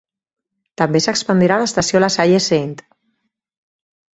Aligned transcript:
També 0.81 1.01
s'expandirà 1.05 1.59
l'estació 1.63 2.01
LaSalle 2.05 2.41
Saint. 2.47 2.75